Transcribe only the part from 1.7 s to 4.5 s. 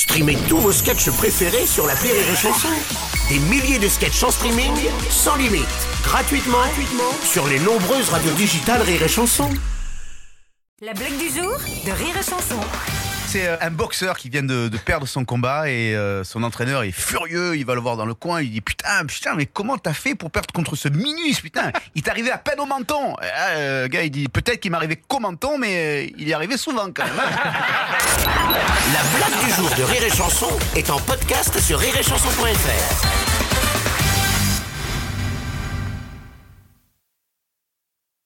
la Rire et Chanson. Des milliers de sketchs en